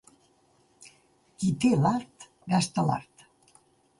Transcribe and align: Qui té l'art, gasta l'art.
Qui 1.43 1.51
té 1.65 1.71
l'art, 1.83 2.27
gasta 2.55 2.87
l'art. 2.91 3.29